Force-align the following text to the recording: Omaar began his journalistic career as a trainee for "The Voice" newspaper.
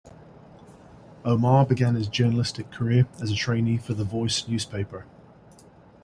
Omaar 1.23 1.63
began 1.69 1.93
his 1.93 2.07
journalistic 2.07 2.71
career 2.71 3.07
as 3.21 3.29
a 3.29 3.35
trainee 3.35 3.77
for 3.77 3.93
"The 3.93 4.03
Voice" 4.03 4.47
newspaper. 4.47 5.05